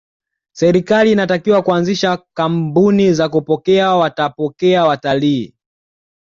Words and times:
serikali 0.53 1.11
inatakiwa 1.11 1.61
kuanzisha 1.61 2.17
kambuni 2.33 3.13
za 3.13 3.29
kupokea 3.29 3.95
watapokea 3.95 4.85
watalii 4.85 5.53